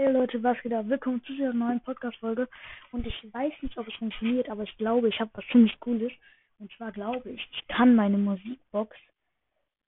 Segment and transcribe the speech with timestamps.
[0.00, 0.84] Hey Leute, was geht ab?
[0.86, 2.48] Willkommen zu dieser neuen Podcast-Folge.
[2.92, 6.12] Und ich weiß nicht, ob es funktioniert, aber ich glaube, ich habe was ziemlich Cooles.
[6.60, 8.96] Und zwar glaube ich, ich kann meine Musikbox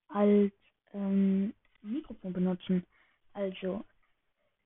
[0.09, 0.51] als
[0.93, 2.85] ähm, Mikrofon benutzen.
[3.31, 3.85] Also,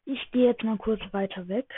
[0.06, 1.72] ich gehe jetzt mal kurz weiter weg.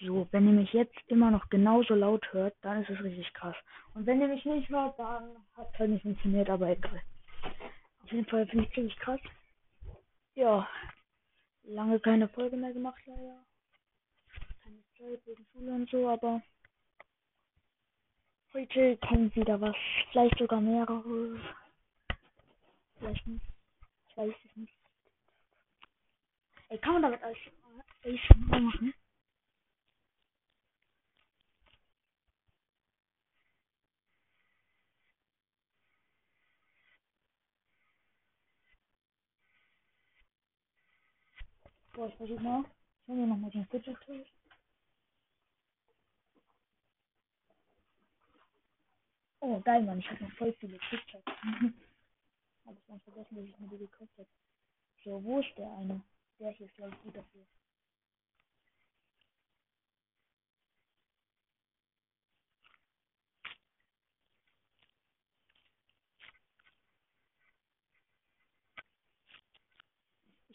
[0.00, 3.54] So, wenn ihr mich jetzt immer noch genauso laut hört, dann ist es richtig krass.
[3.94, 7.00] Und wenn ihr mich nicht hört, dann hat es halt nicht funktioniert, aber egal.
[8.02, 9.20] Auf jeden Fall finde ich ziemlich krass.
[10.34, 10.68] Ja,
[11.64, 13.44] lange keine Folge mehr gemacht, leider.
[14.62, 16.42] Keine Zeit wegen Schule und so, aber
[18.54, 19.76] heute kommt wieder was.
[20.10, 21.40] Vielleicht sogar mehrere.
[22.98, 23.46] Vielleicht nicht.
[24.08, 24.74] Ich weiß es nicht.
[26.68, 27.38] Ey, kann man damit alles
[28.04, 28.94] ASMR machen?
[42.00, 42.64] Boah, ich versuch mal.
[43.02, 44.26] Ich hol mir nochmal den Fidget Toys.
[49.40, 49.98] Oh, geil, Mann.
[49.98, 51.26] Ich hab noch voll viele TikToks.
[52.64, 54.26] hab ich ganz vergessen, dass ich mir die gekauft hab.
[55.04, 56.00] So, wo ist der eine?
[56.38, 57.42] Der hier ist, glaube ich, gut dafür.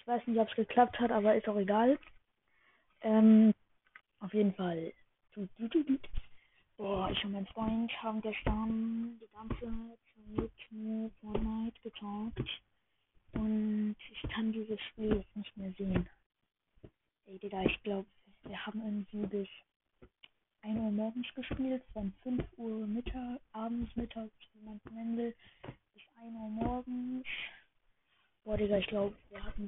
[0.05, 1.97] Ich weiß nicht, ob es geklappt hat, aber ist auch egal.
[3.01, 3.55] Ähm,
[4.19, 4.93] auf jeden Fall.
[6.77, 12.61] Boah, ich und mein Freund haben gestern die ganze Zeit nur Fortnite gezockt.
[13.31, 16.07] Und ich kann dieses Spiel jetzt nicht mehr sehen.
[17.25, 18.07] Ey, Digga, ich glaube,
[18.43, 19.49] wir haben irgendwie bis
[20.61, 25.35] 1 Uhr morgens gespielt, von 5 Uhr Mittag, abends, mittags, wie man es nennen will,
[25.95, 27.25] bis 1 Uhr morgens.
[28.43, 29.15] Boah, Digga, ich glaube,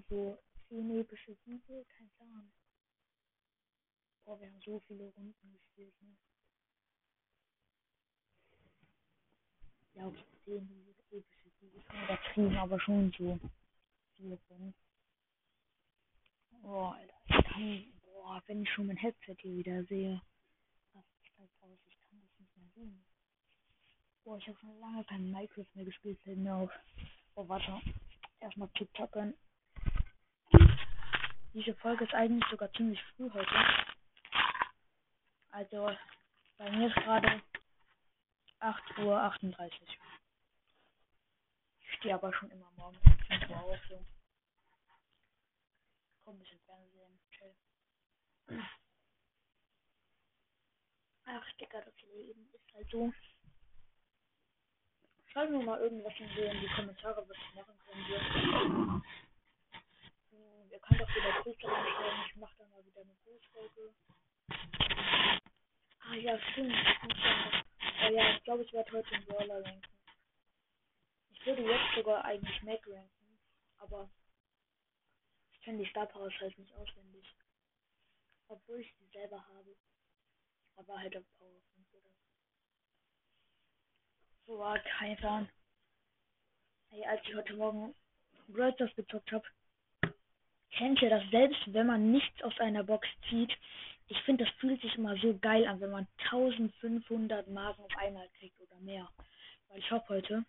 [0.10, 0.38] so
[0.70, 2.52] 10 epische Siege, kein Plan.
[4.26, 6.18] Boah, wir haben so viele Runden gespielt, ne?
[9.94, 13.40] Ja, okay, 10 epische Siege, schon übertrieben, aber schon so
[14.18, 14.76] 4, 5.
[16.62, 20.22] Boah, Alter, ich kann, boah, wenn ich schon mein Headset hier wieder sehe,
[20.94, 23.06] rastet halt aus, ich kann das nicht mehr sehen.
[24.26, 26.72] Boah, ich habe schon lange kein Minecraft mehr gespielt, fällt mir auf.
[27.36, 27.82] Oh, warte,
[28.42, 29.34] erstmal TikTok an.
[31.58, 33.50] Diese Folge ist eigentlich sogar ziemlich früh heute.
[35.50, 35.90] Also,
[36.60, 37.42] bei mir ist gerade
[38.60, 39.72] 8.38 Uhr.
[41.82, 43.80] Ich stehe aber schon immer morgens um 5 Uhr auf.
[43.90, 44.06] So.
[46.24, 47.20] Komm, ein bisschen Fernsehen.
[47.32, 47.56] Chill.
[51.26, 53.12] Ach, Digga, das Leben ist halt so.
[55.34, 56.30] Schreiben wir mal irgendwas in
[56.62, 58.06] die Kommentare, was ich machen können.
[58.08, 58.22] Wir,
[60.78, 62.26] wir können doch wieder Grüße reinschreiben.
[62.28, 63.94] Ich mache dann mal wieder eine Grußfolge.
[66.58, 66.74] Stimmt.
[66.74, 67.14] Ich muss
[68.16, 69.82] ja, ich glaube, ich werde heute in Brawler ranken.
[71.30, 73.40] Ich würde jetzt sogar eigentlich Mac ranken,
[73.78, 74.10] aber
[75.52, 77.36] ich kenne die Star Powers halt nicht auswendig.
[78.48, 79.76] Obwohl ich sie selber habe.
[80.78, 82.26] Aber halt auf Power 5 oder so.
[84.48, 85.48] Boah, kein Plan.
[86.90, 87.94] Ey, als ich heute Morgen
[88.48, 89.46] Brawl Stars gezockt habe,
[90.72, 93.56] kennt ihr das selbst, wenn man nichts aus einer Box zieht?
[94.10, 98.28] Ich finde, das fühlt sich immer so geil an, wenn man 1500 Marken auf einmal
[98.40, 99.10] kriegt oder mehr.
[99.70, 100.46] Weil ich hoffe heute,